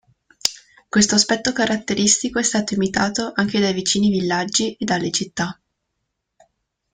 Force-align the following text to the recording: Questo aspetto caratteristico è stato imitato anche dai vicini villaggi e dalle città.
Questo 0.89 1.13
aspetto 1.13 1.53
caratteristico 1.53 2.39
è 2.39 2.41
stato 2.41 2.73
imitato 2.73 3.33
anche 3.35 3.59
dai 3.59 3.71
vicini 3.71 4.09
villaggi 4.09 4.73
e 4.73 4.83
dalle 4.83 5.11
città. 5.11 5.61